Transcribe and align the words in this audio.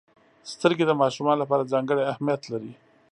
•سترګې 0.51 0.85
د 0.87 0.91
ماشومانو 1.01 1.41
لپاره 1.43 1.69
ځانګړې 1.73 2.03
اهمیت 2.11 2.41
لري. 2.51 2.71